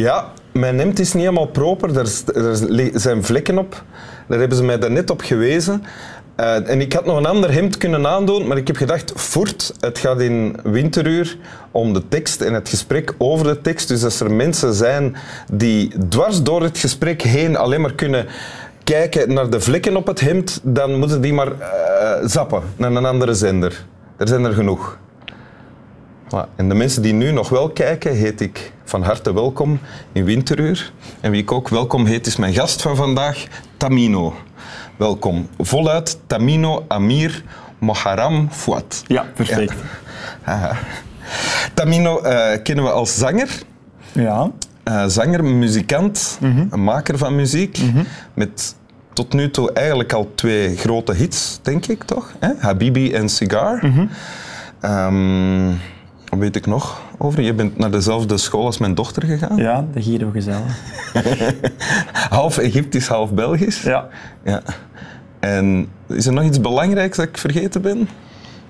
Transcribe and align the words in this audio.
Ja, 0.00 0.32
mijn 0.52 0.78
hemd 0.78 0.98
is 0.98 1.12
niet 1.12 1.22
helemaal 1.22 1.46
proper. 1.46 1.96
Er, 1.98 3.00
zijn 3.00 3.24
vlekken 3.24 3.58
op. 3.58 3.84
Daar 4.28 4.38
hebben 4.38 4.56
ze 4.56 4.64
mij 4.64 4.78
daarnet 4.78 5.10
op 5.10 5.20
gewezen. 5.20 5.82
Eh, 6.36 6.68
en 6.68 6.80
ik 6.80 6.92
had 6.92 7.06
nog 7.06 7.16
een 7.16 7.26
ander 7.26 7.52
hemd 7.52 7.76
kunnen 7.76 8.06
aandoen, 8.06 8.46
maar 8.46 8.56
ik 8.56 8.66
heb 8.66 8.76
gedacht, 8.76 9.12
voert, 9.14 9.74
het 9.80 9.98
gaat 9.98 10.20
in 10.20 10.56
winteruur 10.62 11.36
om 11.70 11.92
de 11.92 12.08
tekst 12.08 12.40
en 12.40 12.54
het 12.54 12.68
gesprek 12.68 13.14
over 13.18 13.46
de 13.46 13.60
tekst. 13.60 13.88
Dus 13.88 14.04
als 14.04 14.20
er 14.20 14.32
mensen 14.32 14.74
zijn 14.74 15.16
die 15.52 15.92
dwars 16.08 16.42
door 16.42 16.62
het 16.62 16.78
gesprek 16.78 17.22
heen 17.22 17.56
alleen 17.56 17.80
maar 17.80 17.94
kunnen 17.94 18.26
kijken 18.84 19.32
naar 19.32 19.50
de 19.50 19.60
vlekken 19.60 19.96
op 19.96 20.06
het 20.06 20.20
hemd, 20.20 20.60
dan 20.62 20.98
moeten 20.98 21.20
die 21.20 21.32
maar 21.32 21.52
eh, 21.60 22.26
zappen 22.26 22.62
naar 22.76 22.92
een 22.92 23.06
andere 23.06 23.34
zender. 23.34 23.84
Er 24.16 24.28
zijn 24.28 24.44
er 24.44 24.52
genoeg. 24.52 24.98
En 26.56 26.68
de 26.68 26.74
mensen 26.74 27.02
die 27.02 27.12
nu 27.12 27.30
nog 27.30 27.48
wel 27.48 27.70
kijken, 27.70 28.14
heet 28.14 28.40
ik 28.40 28.72
van 28.84 29.02
harte 29.02 29.34
welkom 29.34 29.78
in 30.12 30.24
Winteruur. 30.24 30.92
En 31.20 31.30
wie 31.30 31.40
ik 31.40 31.52
ook 31.52 31.68
welkom 31.68 32.06
heet, 32.06 32.26
is 32.26 32.36
mijn 32.36 32.54
gast 32.54 32.82
van 32.82 32.96
vandaag, 32.96 33.46
Tamino. 33.76 34.34
Welkom. 34.96 35.48
Voluit 35.58 36.18
Tamino 36.26 36.84
Amir 36.88 37.44
Moharam 37.78 38.48
Fouad. 38.50 39.02
Ja, 39.06 39.26
perfect. 39.34 39.74
Tamino 41.74 42.20
eh, 42.20 42.62
kennen 42.62 42.84
we 42.84 42.90
als 42.90 43.18
zanger. 43.18 43.62
Ja. 44.12 44.50
Eh, 44.82 45.04
zanger, 45.06 45.44
muzikant, 45.44 46.38
een 46.70 46.84
maker 46.84 47.18
van 47.18 47.34
muziek. 47.34 47.78
Met 48.34 48.74
tot 49.12 49.32
nu 49.32 49.50
toe 49.50 49.72
eigenlijk 49.72 50.12
al 50.12 50.30
twee 50.34 50.76
grote 50.76 51.14
hits, 51.14 51.58
denk 51.62 51.86
ik 51.86 52.04
toch? 52.04 52.34
Hè? 52.38 52.48
Habibi 52.58 53.12
en 53.12 53.28
Cigar. 53.28 53.82
Ehm, 54.80 55.72
wat 56.30 56.38
weet 56.38 56.56
ik 56.56 56.66
nog 56.66 57.02
over? 57.18 57.42
Je 57.42 57.54
bent 57.54 57.78
naar 57.78 57.90
dezelfde 57.90 58.36
school 58.38 58.64
als 58.66 58.78
mijn 58.78 58.94
dochter 58.94 59.22
gegaan. 59.22 59.56
Ja, 59.56 59.84
de 59.92 60.02
Giro 60.02 60.30
gezellig. 60.30 60.78
Half 62.30 62.58
Egyptisch, 62.58 63.06
half 63.06 63.32
Belgisch. 63.32 63.82
Ja. 63.82 64.08
Ja. 64.44 64.62
En 65.40 65.88
is 66.06 66.26
er 66.26 66.32
nog 66.32 66.44
iets 66.44 66.60
belangrijks 66.60 67.16
dat 67.16 67.26
ik 67.26 67.38
vergeten 67.38 67.82
ben? 67.82 68.08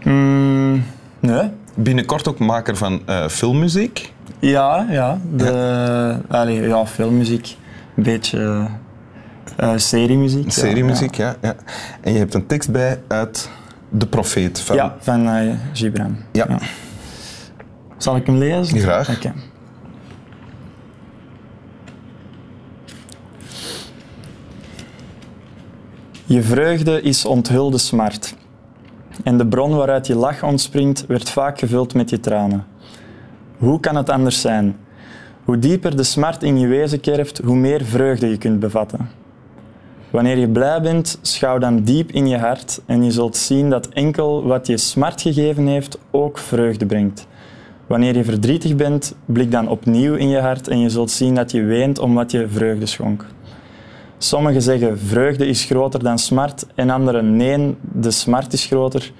Mm, 0.05 0.84
nee. 1.20 1.50
Binnenkort 1.75 2.28
ook 2.28 2.38
maker 2.38 2.77
van 2.77 3.03
eh, 3.06 3.28
filmmuziek. 3.28 4.12
Ja, 4.38 4.86
ja. 4.91 5.19
De, 5.34 6.16
Allee, 6.28 6.69
ja, 6.69 6.86
filmmuziek. 6.86 7.56
Een 7.97 8.03
beetje 8.03 8.66
eh, 9.56 9.72
seriemuziek. 9.77 10.44
ja, 10.44 10.50
Seriemuziek, 10.50 11.14
ja. 11.14 11.36
Ja, 11.41 11.55
En 12.00 12.12
je 12.12 12.19
hebt 12.19 12.34
een 12.34 12.47
tekst 12.47 12.70
bij 12.70 13.00
uit 13.08 13.50
De 13.88 14.06
Profeet. 14.06 14.61
Van, 14.61 14.77
Ja, 14.77 14.84
ja 14.84 14.94
van 15.00 15.28
eh, 15.28 15.55
Gibran. 15.72 16.16
Ja. 16.33 16.47
Zal 18.03 18.17
ik 18.17 18.27
hem 18.27 18.37
lezen? 18.37 18.79
Graag. 18.79 19.17
Oké. 19.17 19.33
Je 26.25 26.43
vreugde 26.43 27.03
is 27.03 27.25
onthulde 27.25 27.78
smart. 27.78 28.34
En 29.25 29.39
de 29.39 29.47
bron 29.47 29.77
waaruit 29.77 30.06
je 30.06 30.15
lach 30.15 30.43
ontspringt, 30.43 31.06
werd 31.06 31.31
vaak 31.31 31.59
gevuld 31.59 31.95
met 31.95 32.11
je 32.11 32.21
tranen. 32.21 32.67
Hoe 33.59 33.81
kan 33.81 33.97
het 33.97 34.11
anders 34.11 34.41
zijn? 34.41 34.77
Hoe 35.45 35.59
dieper 35.59 35.97
de 35.97 36.03
smart 36.03 36.43
in 36.43 36.59
je 36.59 36.67
wezen 36.67 37.01
kerft, 37.01 37.39
hoe 37.39 37.56
meer 37.56 37.84
vreugde 37.84 38.28
je 38.28 38.39
kunt 38.39 38.61
bevatten. 38.61 39.09
Wanneer 40.11 40.39
je 40.39 40.48
blij 40.48 40.81
bent, 40.81 41.19
schouw 41.22 41.59
dan 41.59 41.82
diep 41.82 42.11
in 42.11 42.28
je 42.28 42.38
hart 42.38 42.81
en 42.87 43.05
je 43.05 43.11
zult 43.11 43.37
zien 43.37 43.71
dat 43.71 43.88
enkel 43.88 44.44
wat 44.47 44.67
je 44.67 44.77
smart 44.77 45.22
gegeven 45.22 45.67
heeft 45.67 45.99
ook 46.11 46.38
vreugde 46.38 46.87
brengt. 46.87 47.28
Wanneer 47.91 48.17
je 48.17 48.25
verdrietig 48.25 48.77
bent, 48.77 49.15
blik 49.25 49.51
dan 49.51 49.69
opnieuw 49.69 50.15
in 50.15 50.28
je 50.28 50.39
hart 50.39 50.69
en 50.69 50.78
je 50.78 50.91
zult 50.91 51.11
zien 51.11 51.34
dat 51.34 51.51
je 51.51 51.62
weent 51.62 51.99
om 51.99 52.15
wat 52.15 52.31
je 52.31 52.49
vreugde 52.49 52.87
schonk. 52.87 53.27
Sommigen 54.19 54.62
zeggen 54.62 54.99
vreugde 54.99 55.47
is 55.47 55.65
groter 55.65 56.03
dan 56.03 56.19
smart 56.19 56.67
en 56.75 56.91
anderen 56.91 57.37
nee, 57.37 57.77
de 57.81 58.11
smart 58.11 58.53
is 58.53 58.65
groter. 58.65 59.12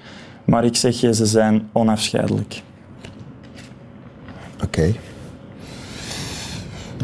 Maar 0.45 0.65
ik 0.65 0.75
zeg 0.75 0.99
je, 0.99 1.13
ze 1.13 1.25
zijn 1.25 1.69
onafscheidelijk. 1.71 2.61
Oké. 4.63 4.93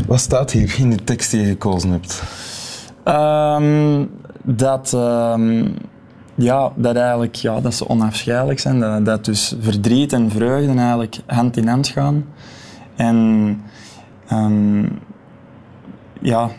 Wat 0.07 0.19
staat 0.19 0.51
hier 0.51 0.75
in 0.79 0.89
de 0.89 1.03
tekst 1.03 1.31
die 1.31 1.41
je 1.41 1.47
gekozen 1.47 1.89
hebt? 1.89 2.23
Ehm, 3.03 4.05
dat, 4.43 4.93
ehm, 4.93 5.65
ja, 6.37 6.71
dat, 6.75 6.95
eigenlijk, 6.95 7.35
ja, 7.35 7.61
dat 7.61 7.73
ze 7.73 7.89
onafscheidelijk 7.89 8.59
zijn. 8.59 8.79
Dat, 8.79 9.05
dat 9.05 9.25
dus 9.25 9.55
verdriet 9.59 10.13
en 10.13 10.31
vreugde 10.31 10.73
eigenlijk 10.79 11.17
hand 11.25 11.57
in 11.57 11.67
hand 11.67 11.87
gaan. 11.87 12.25
En 12.95 13.61
ehm, 14.27 14.83
ja, 16.21 16.49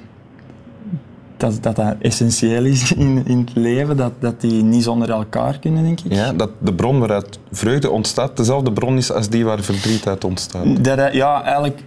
dat, 1.36 1.58
dat 1.62 1.76
dat 1.76 1.94
essentieel 2.00 2.64
is 2.64 2.92
in, 2.96 3.22
in 3.26 3.38
het 3.38 3.54
leven, 3.54 3.96
dat, 3.96 4.12
dat 4.20 4.40
die 4.40 4.62
niet 4.62 4.82
zonder 4.82 5.10
elkaar 5.10 5.58
kunnen, 5.58 5.82
denk 5.82 6.00
ik. 6.00 6.12
Ja, 6.12 6.32
dat 6.32 6.50
de 6.58 6.74
bron 6.74 6.98
waaruit 6.98 7.38
vreugde 7.50 7.90
ontstaat 7.90 8.36
dezelfde 8.36 8.72
bron 8.72 8.96
is 8.96 9.12
als 9.12 9.28
die 9.28 9.44
waar 9.44 9.60
verdriet 9.62 10.06
uit 10.06 10.24
ontstaat. 10.24 10.84
Dat, 10.84 10.96
dat- 10.96 11.12
ja, 11.12 11.42
eigenlijk, 11.42 11.82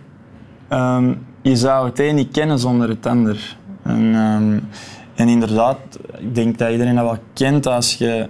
ehm, 0.68 1.14
je 1.42 1.56
zou 1.56 1.88
het 1.90 2.00
een 2.00 2.16
niet 2.16 2.32
kennen 2.32 2.60
zonder 2.60 2.90
het 2.90 3.06
ander. 3.06 3.58
En, 3.84 4.16
ehm, 4.16 4.60
en 5.22 5.28
inderdaad, 5.28 5.78
ik 6.20 6.36
denk 6.36 6.58
dat 6.58 6.72
iedereen 6.72 6.96
dat 6.96 7.04
wel 7.04 7.18
kent 7.34 7.68
als 7.68 7.94
je 7.94 8.30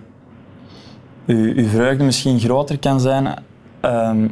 je, 1.26 1.66
vreugde 1.68 2.04
misschien 2.04 2.40
groter 2.40 2.80
kan 2.80 3.00
zijn 3.00 3.34
ehm, 3.80 4.28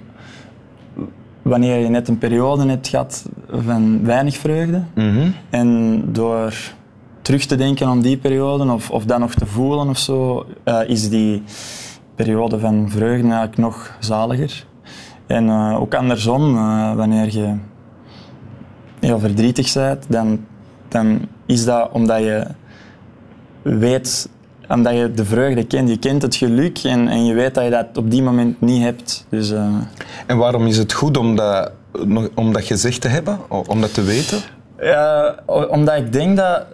wanneer 1.41 1.77
je 1.77 1.89
net 1.89 2.07
een 2.07 2.17
periode 2.17 2.65
hebt 2.65 2.87
gehad 2.87 3.29
van 3.51 4.05
weinig 4.05 4.37
vreugde. 4.37 4.83
Mhm. 4.93 5.31
En 5.49 6.03
door 6.11 6.53
terug 7.21 7.45
te 7.45 7.55
denken 7.55 7.87
aan 7.87 8.01
die 8.01 8.17
periode 8.17 8.71
of, 8.71 8.91
of 8.91 9.05
dat 9.05 9.19
nog 9.19 9.33
te 9.33 9.45
voelen 9.45 9.89
of 9.89 9.97
zo, 9.97 10.45
eh, 10.63 10.79
is 10.87 11.09
die 11.09 11.43
periode 12.15 12.59
van 12.59 12.89
vreugde 12.89 13.27
eigenlijk 13.27 13.57
nog 13.57 13.97
zaliger. 13.99 14.65
En 15.27 15.49
eh, 15.49 15.81
ook 15.81 15.93
andersom, 15.93 16.55
eh, 16.57 16.95
wanneer 16.95 17.33
je 17.33 17.55
heel 18.99 19.19
verdrietig 19.19 19.73
bent, 19.73 20.05
dan, 20.09 20.45
dan 20.87 21.27
is 21.49 21.65
dat 21.65 21.89
omdat 21.91 22.19
je 22.19 22.45
weet, 23.61 24.29
omdat 24.67 24.93
je 24.95 25.11
de 25.13 25.25
vreugde 25.25 25.63
kent. 25.63 25.89
Je 25.89 25.97
kent 25.97 26.21
het 26.21 26.35
geluk 26.35 26.77
en, 26.83 27.07
en 27.07 27.25
je 27.25 27.33
weet 27.33 27.55
dat 27.55 27.63
je 27.63 27.69
dat 27.69 27.97
op 27.97 28.11
die 28.11 28.23
moment 28.23 28.61
niet 28.61 28.81
hebt. 28.83 29.25
Dus, 29.29 29.51
eh, 29.51 29.67
En 30.25 30.37
waarom 30.37 30.67
is 30.67 30.77
het 30.77 30.93
goed 30.93 31.17
om 31.17 31.35
dat, 31.35 31.71
om 32.35 32.53
dat 32.53 32.63
gezegd 32.63 33.01
te 33.01 33.07
hebben, 33.07 33.39
om 33.67 33.81
dat 33.81 33.93
te 33.93 34.01
weten? 34.03 34.37
Ja, 34.79 35.35
o- 35.45 35.63
omdat 35.65 35.95
ik 35.97 36.13
denk 36.13 36.37
dat, 36.37 36.65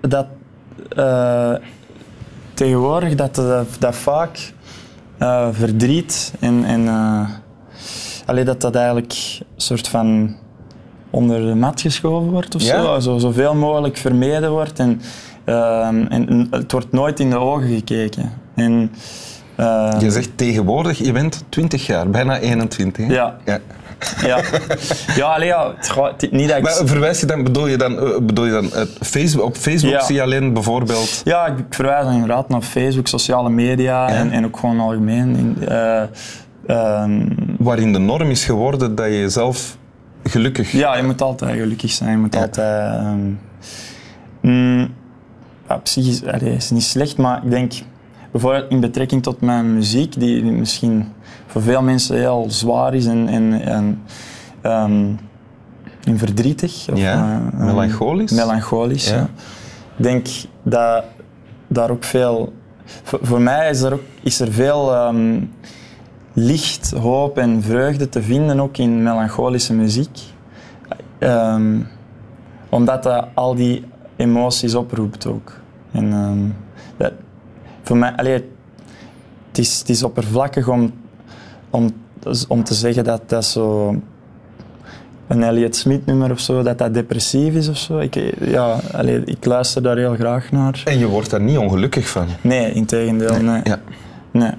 dat 0.00 0.26
eh, 0.96 1.54
tegenwoordig 2.54 3.14
dat, 3.14 3.34
dat, 3.34 3.66
dat 3.78 3.96
vaak 3.96 4.52
eh, 5.18 5.48
verdriet 5.52 6.32
en, 6.40 6.64
en 6.64 6.88
allee, 8.26 8.44
dat 8.44 8.60
dat 8.60 8.74
eigenlijk 8.74 9.12
een 9.38 9.46
soort 9.56 9.88
van 9.88 10.36
onder 11.10 11.46
de 11.46 11.54
mat 11.54 11.80
geschoven 11.80 12.30
wordt 12.30 12.54
of 12.54 12.62
Ja? 12.62 12.82
zo. 12.82 13.00
zo. 13.00 13.18
Zoveel 13.18 13.54
mogelijk 13.54 13.96
vermeden 13.96 14.50
wordt 14.50 14.78
en, 14.78 15.00
ehm, 15.44 16.04
en 16.08 16.46
het 16.50 16.72
wordt 16.72 16.92
nooit 16.92 17.20
in 17.20 17.30
de 17.30 17.38
ogen 17.38 17.68
gekeken. 17.68 18.32
En, 18.54 18.92
ehm, 19.56 20.00
Je 20.00 20.10
zegt 20.10 20.30
tegenwoordig, 20.34 20.98
je 20.98 21.12
bent 21.12 21.44
20 21.48 21.86
jaar, 21.86 22.10
bijna 22.10 22.38
21. 22.38 23.06
hè? 23.06 23.12
Ja. 23.12 23.36
ja. 23.44 24.40
ja, 25.16 25.42
ja, 25.42 25.74
het 25.76 26.32
niet 26.32 26.48
dat 26.48 26.56
ik... 26.56 26.62
Maar 26.62 26.72
verwijs 26.84 27.20
je 27.20 27.26
dan, 27.26 27.42
bedoel 27.44 27.66
je 27.66 27.76
dan, 27.76 27.98
eh, 27.98 28.18
bedoel 28.22 28.44
je 28.44 28.52
dan 28.52 28.64
het 28.64 28.90
Facebook, 29.00 29.44
op 29.44 29.56
Facebook 29.56 29.92
Ja. 29.92 30.04
zie 30.04 30.14
je 30.14 30.22
alleen 30.22 30.52
bijvoorbeeld... 30.52 31.20
Ja, 31.24 31.46
ik 31.46 31.54
verwijs 31.70 32.04
dan 32.04 32.12
inderdaad 32.12 32.48
naar 32.48 32.62
Facebook, 32.62 33.06
sociale 33.06 33.50
media 33.50 34.08
en, 34.08 34.30
en 34.30 34.44
ook 34.44 34.58
gewoon 34.58 34.80
algemeen. 34.80 35.36
In, 35.36 35.68
eh, 35.68 36.02
ehm, 36.66 37.26
waarin 37.58 37.92
de 37.92 37.98
norm 37.98 38.30
is 38.30 38.44
geworden 38.44 38.94
dat 38.94 39.06
je 39.06 39.18
jezelf 39.18 39.76
gelukkig... 40.30 40.72
ja, 40.72 40.96
je 40.96 41.02
moet 41.02 41.22
altijd 41.22 41.58
gelukkig 41.58 41.90
zijn. 41.90 42.10
Je 42.10 42.16
moet 42.16 42.34
Ja. 42.34 42.40
altijd... 42.40 43.00
ehm, 43.00 43.30
mm, 44.40 44.94
ja, 45.68 45.76
psychisch 45.76 46.24
allee, 46.24 46.54
is 46.54 46.70
niet 46.70 46.82
slecht, 46.82 47.16
maar 47.16 47.44
ik 47.44 47.50
denk 47.50 47.72
bijvoorbeeld 48.30 48.70
in 48.70 48.80
betrekking 48.80 49.22
tot 49.22 49.40
mijn 49.40 49.74
muziek, 49.74 50.20
die, 50.20 50.42
die 50.42 50.52
misschien 50.52 51.12
voor 51.46 51.62
veel 51.62 51.82
mensen 51.82 52.16
heel 52.16 52.46
zwaar 52.48 52.94
is 52.94 53.06
en, 53.06 53.28
en, 53.28 53.60
en, 53.62 54.02
ehm, 54.60 55.06
en 56.04 56.18
verdrietig. 56.18 56.86
Of, 56.92 56.98
Ja, 56.98 57.40
eh, 57.52 57.58
melancholisch. 57.66 58.30
Melancholisch, 58.30 59.08
Ja. 59.08 59.16
ja. 59.16 59.28
Ik 59.96 60.02
denk 60.04 60.26
dat 60.62 61.04
daar 61.68 61.90
ook 61.90 62.04
veel... 62.04 62.52
Voor, 63.02 63.18
voor 63.22 63.40
mij 63.40 63.70
is 63.70 63.80
er, 63.80 63.92
ook, 63.92 64.02
is 64.22 64.40
er 64.40 64.52
veel 64.52 64.94
ehm, 64.94 65.40
licht, 66.32 66.90
hoop 66.90 67.38
en 67.38 67.62
vreugde 67.62 68.08
te 68.08 68.22
vinden, 68.22 68.60
ook 68.60 68.76
in 68.76 69.02
melancholische 69.02 69.74
muziek. 69.74 70.18
Ehm, 71.18 71.78
omdat 72.68 73.02
dat 73.02 73.26
al 73.34 73.54
die 73.54 73.84
emoties 74.16 74.74
oproept 74.74 75.26
ook. 75.26 75.52
En, 75.92 76.12
ehm, 76.12 76.38
dat, 76.96 77.12
voor 77.82 77.96
mij, 77.96 78.12
allee, 78.16 78.32
het, 78.32 79.58
is, 79.58 79.78
het 79.78 79.88
is 79.88 80.02
oppervlakkig 80.02 80.68
om, 80.68 80.92
om, 81.70 81.90
om 82.48 82.64
te 82.64 82.74
zeggen 82.74 83.04
dat 83.04 83.28
dat 83.28 83.44
zo 83.44 83.96
een 85.26 85.42
Elliot 85.42 85.76
Smith 85.76 86.06
nummer 86.06 86.30
of 86.30 86.40
zo, 86.40 86.62
dat 86.62 86.78
dat 86.78 86.94
depressief 86.94 87.54
is 87.54 87.68
of 87.68 87.76
zo. 87.76 87.98
Ik, 87.98 88.34
ja, 88.40 88.80
allee, 88.92 89.22
ik 89.24 89.44
luister 89.44 89.82
daar 89.82 89.96
heel 89.96 90.14
graag 90.14 90.50
naar. 90.52 90.82
En 90.84 90.98
je 90.98 91.06
wordt 91.06 91.30
daar 91.30 91.40
niet 91.40 91.58
ongelukkig 91.58 92.08
van. 92.08 92.26
Nee, 92.40 92.72
in 92.72 92.86
tegendeel, 92.86 93.42
nee. 93.42 93.60
Ja. 93.64 93.80
nee. 94.30 94.52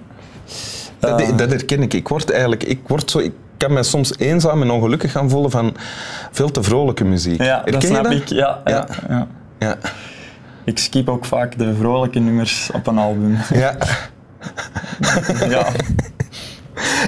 Dat, 1.01 1.21
Eh. 1.21 1.37
dat 1.37 1.49
herken 1.49 1.81
ik. 1.81 1.93
Ik 1.93 2.07
word 2.07 2.31
eigenlijk, 2.31 2.63
ik 2.63 2.79
word 2.87 3.11
zo, 3.11 3.19
ik 3.19 3.31
kan 3.57 3.73
me 3.73 3.83
soms 3.83 4.17
eenzaam 4.17 4.61
en 4.61 4.69
ongelukkig 4.71 5.11
gaan 5.11 5.29
voelen 5.29 5.51
van 5.51 5.75
veel 6.31 6.51
te 6.51 6.63
vrolijke 6.63 7.03
muziek. 7.03 7.41
Ja, 7.43 7.55
Herken 7.55 7.71
dat 7.73 7.83
snap 7.83 8.05
ik. 8.11 8.27
Ja, 8.27 8.61
ja. 8.65 8.87
Ja. 9.59 9.77
Ik 10.63 10.77
skip 10.79 11.09
ook 11.09 11.25
vaak 11.25 11.57
de 11.57 11.75
vrolijke 11.75 12.19
nummers 12.19 12.69
op 12.73 12.87
een 12.87 12.97
album. 12.97 13.37
ja. 13.53 13.75
ja. 15.49 15.67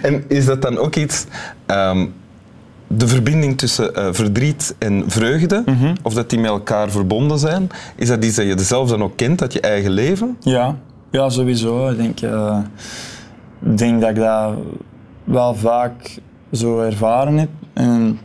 En 0.01 0.23
is 0.27 0.45
dat 0.45 0.61
dan 0.61 0.77
ook 0.77 0.95
iets, 0.95 1.25
ehm, 1.65 2.05
de 2.87 3.07
verbinding 3.07 3.57
tussen 3.57 3.95
eh, 3.95 4.07
verdriet 4.11 4.75
en 4.77 5.03
vreugde, 5.07 5.63
Mhm. 5.65 5.95
of 6.01 6.13
dat 6.13 6.29
die 6.29 6.39
met 6.39 6.49
elkaar 6.49 6.89
verbonden 6.91 7.39
zijn, 7.39 7.69
is 7.95 8.07
dat 8.07 8.25
iets 8.25 8.35
dat 8.35 8.45
je 8.45 8.59
zelf 8.59 8.89
dan 8.89 9.03
ook 9.03 9.17
kent 9.17 9.41
uit 9.41 9.53
je 9.53 9.59
eigen 9.61 9.91
leven? 9.91 10.37
Ja, 10.39 10.75
ja 11.11 11.29
sowieso. 11.29 11.89
Ik 11.89 11.97
denk, 11.97 12.19
eh, 12.21 12.57
denk 13.63 14.01
dat 14.01 14.09
ik 14.09 14.15
dat 14.15 14.53
wel 15.23 15.55
vaak 15.55 16.19
zo 16.51 16.79
ervaren 16.79 17.37
heb. 17.37 17.49
En 17.73 18.19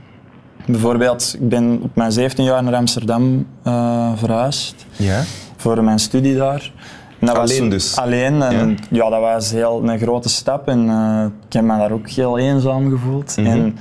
bijvoorbeeld, 0.67 1.37
ik 1.41 1.49
ben 1.49 1.81
op 1.83 1.91
mijn 1.97 2.13
17 2.13 2.45
jaar 2.45 2.63
naar 2.63 2.75
Amsterdam 2.75 3.47
eh, 3.63 4.13
verhuisd 4.17 4.87
Ja. 4.97 5.23
voor 5.57 5.85
mijn 5.85 5.99
studie 5.99 6.37
daar. 6.37 6.73
En 7.21 7.27
dat 7.27 7.37
Alleen 7.37 7.61
was 7.61 7.71
dus? 7.71 7.97
Alleen. 7.97 8.43
En 8.43 8.69
Ja. 8.69 8.75
ja. 8.91 9.11
dat 9.11 9.21
was 9.21 9.51
heel 9.51 9.89
een 9.89 9.99
grote 9.99 10.29
stap. 10.29 10.69
En 10.69 10.89
eh, 10.89 11.25
ik 11.47 11.53
heb 11.53 11.63
me 11.65 11.77
daar 11.79 11.93
ook 11.93 12.09
heel 12.09 12.39
eenzaam 12.39 12.91
gevoeld. 12.91 13.37
Mhm. 13.37 13.47
En 13.47 13.77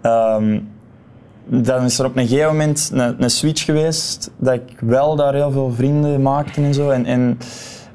ehm, 0.00 0.58
dan 1.44 1.84
is 1.84 1.98
er 1.98 2.04
op 2.04 2.16
een 2.16 2.26
gegeven 2.26 2.50
moment 2.50 2.90
een, 2.94 3.22
een 3.22 3.30
switch 3.30 3.64
geweest 3.64 4.30
dat 4.36 4.54
ik 4.54 4.80
wel 4.80 5.16
daar 5.16 5.34
heel 5.34 5.50
veel 5.50 5.72
vrienden 5.76 6.22
maakte 6.22 6.62
en 6.62 6.74
zo. 6.74 6.90
En, 6.90 7.04
en 7.06 7.38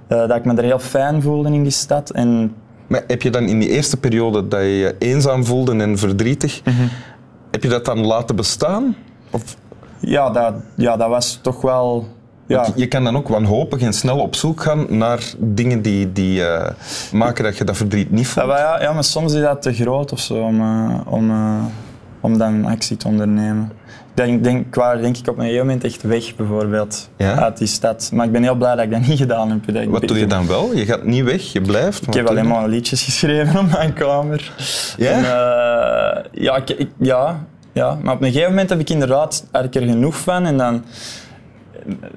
eh, 0.08 0.18
dat 0.18 0.36
ik 0.36 0.46
me 0.46 0.54
er 0.56 0.64
heel 0.64 0.80
fijn 0.80 1.22
voelde 1.22 1.52
in 1.52 1.64
die 1.64 1.72
stad. 1.72 2.10
En 2.10 2.56
Maar 2.88 3.04
heb 3.08 3.22
je 3.22 3.30
dan 3.30 3.44
in 3.48 3.60
die 3.60 3.70
eerste 3.70 3.98
periode 3.98 4.48
dat 4.48 4.60
je 4.60 4.68
je 4.68 4.96
eenzaam 5.00 5.46
voelde 5.46 5.76
en 5.76 5.98
verdrietig, 5.98 6.62
Mhm. 6.66 6.88
heb 7.52 7.64
je 7.64 7.70
dat 7.70 7.86
dan 7.86 8.06
laten 8.06 8.36
bestaan? 8.36 8.96
Of, 9.32 9.56
ja, 10.00 10.30
dat, 10.30 10.54
ja, 10.76 10.98
dat 10.98 11.10
was 11.10 11.40
toch 11.42 11.62
wel... 11.62 12.08
Ja, 12.48 12.68
Je 12.76 12.88
kan 12.88 13.04
dan 13.04 13.18
ook 13.18 13.28
wanhopig 13.28 13.82
en 13.82 13.94
snel 13.94 14.20
op 14.20 14.36
zoek 14.36 14.62
gaan 14.62 14.86
naar 14.90 15.34
dingen 15.38 15.82
die, 15.82 16.12
die 16.12 16.46
eh, 16.46 16.72
maken 17.14 17.44
dat 17.44 17.58
je 17.58 17.64
dat 17.64 17.78
verdriet 17.78 18.12
niet 18.12 18.26
Ja, 18.26 18.32
voelt. 18.32 18.48
maar 18.48 18.60
ja, 18.60 18.82
ja, 18.82 18.94
maar 18.94 19.04
soms 19.04 19.34
is 19.34 19.42
dat 19.42 19.62
te 19.62 19.74
groot 19.74 20.12
of 20.12 20.20
zo 20.20 20.34
om, 20.36 20.62
eh, 20.62 21.00
om, 21.06 21.30
eh, 21.30 21.64
om 22.24 22.38
dan 22.38 22.66
actie 22.66 22.98
te 22.98 23.08
ondernemen. 23.08 23.72
Ik 23.88 24.26
denk, 24.26 24.44
denk, 24.44 24.66
ik 24.66 24.76
was 24.76 25.00
denk 25.02 25.18
ik 25.18 25.28
op 25.28 25.38
een 25.38 25.44
gegeven 25.44 25.66
moment 25.66 25.84
echt 25.84 26.02
weg, 26.02 26.36
bijvoorbeeld, 26.36 27.10
Ja? 27.18 27.36
uit 27.42 27.58
die 27.58 27.68
stad. 27.68 28.10
Maar 28.14 28.26
ik 28.26 28.32
ben 28.32 28.44
heel 28.44 28.56
blij 28.56 28.76
dat 28.76 28.86
ik 28.86 28.92
dat 28.92 29.08
niet 29.08 29.18
gedaan 29.18 29.50
heb. 29.50 29.74
Dat 29.74 29.86
Wat 29.86 30.08
doe 30.08 30.20
je 30.20 30.28
dan 30.28 30.48
wel? 30.48 30.74
Je 30.76 30.86
gaat 30.86 31.04
niet 31.04 31.24
weg, 31.24 31.42
je 31.42 31.62
blijft. 31.62 32.08
Ik 32.08 32.14
heb 32.14 32.28
alleen 32.30 32.48
maar 32.48 32.68
liedjes 32.68 33.02
geschreven 33.04 33.60
op 33.66 33.72
mijn 33.72 33.94
kamer. 33.94 34.52
Ja? 34.98 35.10
En, 35.12 35.24
eh, 35.24 36.24
ja, 36.44 36.56
ik, 36.56 36.70
ik- 36.70 36.92
ja, 36.98 37.46
ja, 37.72 37.98
maar 38.02 38.14
op 38.14 38.22
een 38.22 38.28
gegeven 38.32 38.50
moment 38.50 38.70
heb 38.70 38.80
ik 38.80 38.90
inderdaad 38.90 39.46
er 39.52 39.68
genoeg 39.72 40.20
van 40.20 40.46
en 40.46 40.58
dan 40.58 40.84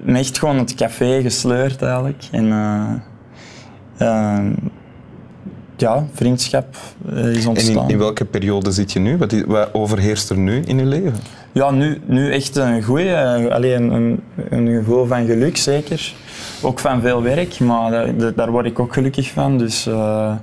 me 0.03 0.19
echt 0.19 0.39
gewoon 0.39 0.59
het 0.59 0.75
café 0.75 1.23
gesleurd 1.23 1.83
eigenlijk. 1.83 2.23
En, 2.31 2.53
eh, 2.53 2.93
eh, 4.09 4.45
ja, 5.77 6.07
vriendschap 6.13 6.67
eh, 7.09 7.25
is 7.27 7.43
En 7.43 7.49
ontstaan. 7.49 7.85
in, 7.85 7.91
in 7.91 7.99
welke 7.99 8.25
periode 8.25 8.71
zit 8.73 8.93
je 8.93 8.99
nu? 8.99 9.17
Wat, 9.17 9.33
wat 9.47 9.69
overheerst 9.75 10.31
er 10.31 10.39
nu 10.39 10.63
in 10.67 10.79
je 10.79 10.85
leven? 10.85 11.15
Ja, 11.53 11.71
nu, 11.71 12.01
nu 12.07 12.33
echt 12.33 12.57
een 12.57 12.83
goeie. 12.83 13.13
eh, 13.15 13.55
Alleen 13.55 13.91
een, 13.93 14.21
een 14.51 14.69
gevoel 14.69 15.07
van 15.07 15.27
geluk, 15.27 15.57
zeker. 15.57 16.13
Ook 16.63 16.79
van 16.79 17.01
veel 17.01 17.23
werk, 17.23 17.61
maar 17.61 17.91
da- 17.91 18.07
da- 18.13 18.31
daar 18.31 18.51
word 18.51 18.67
ik 18.67 18.79
ook 18.79 18.93
gelukkig 18.93 19.31
van. 19.31 19.59
Dus, 19.59 19.87
eh, 19.87 20.35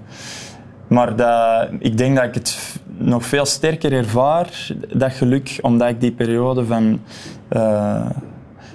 maar 0.87 1.15
dat, 1.15 1.67
ik 1.79 1.97
denk 1.97 2.15
dat 2.15 2.25
ik 2.25 2.33
het 2.33 2.57
nog 2.97 3.25
veel 3.25 3.45
sterker 3.45 3.93
ervaar, 3.93 4.67
dat 4.93 5.11
geluk, 5.13 5.57
omdat 5.61 5.89
ik 5.89 6.01
die 6.01 6.11
periode 6.11 6.65
van, 6.65 6.99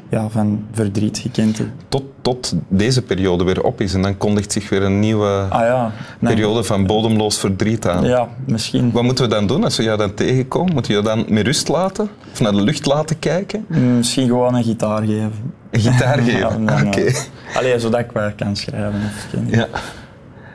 ja, 0.09 0.29
van 0.29 0.65
verdriet 0.73 1.19
gekend. 1.19 1.61
Tot, 1.89 2.03
tot 2.23 2.55
deze 2.69 3.03
periode 3.03 3.45
weer 3.45 3.63
op 3.63 3.81
is 3.81 3.95
en 3.95 4.03
dan 4.03 4.17
kondigt 4.19 4.53
zich 4.53 4.69
weer 4.69 4.83
een 4.83 4.99
nieuwe 5.01 5.47
Ah 5.49 5.61
ja, 5.61 5.93
nee. 6.19 6.35
periode 6.35 6.65
van 6.65 6.87
bodemloos 6.87 7.39
verdriet 7.39 7.87
aan. 7.87 8.05
Ja, 8.05 8.29
misschien. 8.47 8.91
Wat 8.93 9.03
moeten 9.03 9.25
we 9.25 9.31
dan 9.31 9.47
doen 9.47 9.65
als 9.65 9.77
we 9.77 9.83
jou 9.83 9.99
dan 9.99 10.15
tegenkomen? 10.15 10.73
Moeten 10.73 10.95
we 10.95 11.03
jou 11.03 11.17
dan 11.17 11.35
met 11.35 11.47
rust 11.47 11.69
laten? 11.69 12.09
Of 12.33 12.41
naar 12.41 12.53
de 12.53 12.63
lucht 12.63 12.87
laten 12.87 13.19
kijken? 13.19 13.65
Misschien 13.97 14.27
gewoon 14.27 14.55
een 14.55 14.65
gitaar 14.65 15.01
geven. 15.03 15.33
Een 15.71 15.81
gitaar 15.81 16.23
Ja, 16.25 16.33
geven? 16.49 16.67
dan, 16.67 16.87
Oké. 16.87 17.13
Allee, 17.55 17.79
zodat 17.79 18.01
ik 18.01 18.11
wel 18.13 18.31
kan 18.37 18.57
schrijven. 18.57 19.01
Of, 19.07 19.41
ik. 19.47 19.55
Ja. 19.55 19.67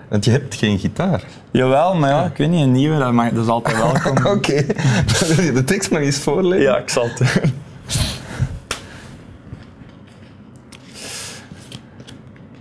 Want 0.10 0.26
je 0.26 0.32
hebt 0.32 0.56
geen 0.56 0.80
gitaar. 0.80 1.24
Jawel, 1.52 1.96
maar 1.96 2.10
ja, 2.10 2.26
ik 2.26 2.38
weet 2.38 2.50
niet, 2.50 2.62
een 2.62 2.72
nieuwe, 2.72 3.00
dat, 3.00 3.12
mag, 3.12 3.30
dat 3.30 3.44
is 3.44 3.50
altijd 3.50 3.78
welkom. 3.84 4.26
Oké. 4.32 4.66
De 5.54 5.64
tekst 5.66 5.92
nog 5.92 6.00
eens 6.00 6.18
voorlezen? 6.18 6.64
Ja, 6.66 6.78
ik 6.78 6.90
zal 6.90 7.04
het 7.14 7.42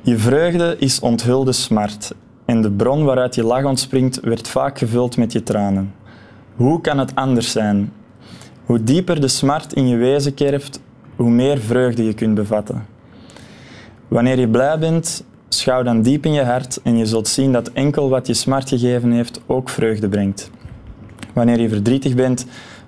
Je 0.05 0.19
vreugde 0.19 0.77
is 0.79 1.01
onthulde 1.01 1.53
smart 1.53 2.15
en 2.45 2.63
de 2.63 2.71
bron 2.71 3.05
waaruit 3.05 3.35
je 3.35 3.45
lach 3.45 3.65
ontspringt 3.65 4.21
werd 4.21 4.49
vaak 4.49 4.79
gevuld 4.79 5.17
met 5.17 5.33
je 5.33 5.43
tranen. 5.43 5.95
Hoe 6.57 6.81
kan 6.81 6.99
het 6.99 7.15
anders 7.15 7.51
zijn? 7.51 7.93
Hoe 8.65 8.83
dieper 8.83 9.21
de 9.21 9.29
smart 9.29 9.73
in 9.73 9.89
je 9.89 9.97
wezen 9.97 10.35
kerft, 10.35 10.81
hoe 11.17 11.31
meer 11.31 11.59
vreugde 11.59 12.05
je 12.05 12.15
kunt 12.15 12.35
bevatten. 12.35 12.87
Wanneer 14.09 14.39
je 14.39 14.49
blij 14.49 14.79
bent, 14.79 15.25
schouw 15.49 15.83
dan 15.83 16.03
diep 16.03 16.27
in 16.27 16.33
je 16.33 16.45
hart 16.45 16.81
en 16.83 16.97
je 16.97 17.07
zult 17.07 17.29
zien 17.29 17.53
dat 17.53 17.71
enkel 17.73 18.09
wat 18.09 18.27
je 18.27 18.35
smart 18.35 18.69
gegeven 18.69 19.11
heeft 19.11 19.41
ook 19.47 19.69
vreugde 19.69 20.09
brengt. 20.09 20.51
Wanneer 21.33 21.61
je 21.61 21.69
verdrietig 21.69 22.15
bent, 22.15 22.47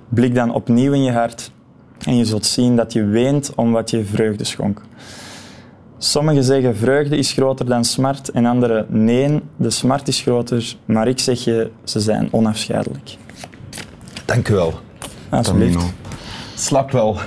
blik 0.08 0.34
dan 0.34 0.55
opnieuw 0.55 0.93
in 0.93 1.03
je 1.03 1.12
hart 1.12 1.50
en 2.06 2.17
je 2.17 2.24
zult 2.24 2.46
zien 2.46 2.77
dat 2.77 2.93
je 2.93 3.05
weent 3.05 3.53
om 3.55 3.72
wat 3.72 3.91
je 3.91 4.05
vreugde 4.05 4.44
schonk. 4.44 4.82
Sommigen 6.05 6.44
zeggen 6.44 6.77
vreugde 6.77 7.17
is 7.17 7.32
groter 7.32 7.67
dan 7.67 7.84
smart 7.84 8.31
en 8.31 8.46
anderen 8.46 8.87
nee, 8.89 9.41
de 9.56 9.70
smart 9.70 10.08
is 10.08 10.20
groter, 10.20 10.77
maar 10.84 11.08
ik 11.08 11.19
zeg 11.19 11.44
je, 11.44 11.70
ze 11.84 12.01
zijn 12.01 12.29
onafscheidelijk. 12.31 13.17
Dank 14.25 14.49
u 14.49 14.55
wel. 14.55 14.81
Alsjeblieft. 15.29 15.79
Slap 16.55 16.91
wel. 16.91 17.19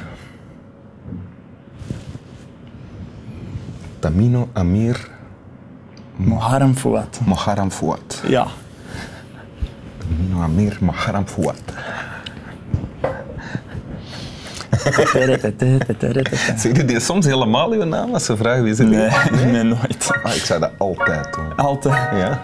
Tamino 4.00 4.50
Amir 4.54 5.10
Moharam 6.16 6.76
Fouad. 6.76 7.20
Moharam 7.26 7.72
Fouad. 7.72 8.22
Ja. 8.28 8.48
Tamino 9.98 10.42
Amir 10.42 10.78
Moharam 10.80 11.28
Fouad. 11.28 11.62
Zeg 16.62 16.78
je 16.78 16.86
die 16.86 17.00
soms 17.00 17.26
helemaal 17.26 17.72
uw 17.72 17.84
naam 17.84 18.14
als 18.14 18.26
ze 18.26 18.38
vragen 18.38 18.64
wie 18.64 18.76
ze 18.76 18.84
Nee, 18.84 19.10
nee, 19.52 19.64
nooit. 19.64 20.10
Ah, 20.24 20.36
ik 20.36 20.46
zou 20.46 20.60
dat 20.60 20.72
altijd 20.78 21.34
doen. 21.34 21.56
Altijd. 21.56 21.94
Ja? 21.94 22.42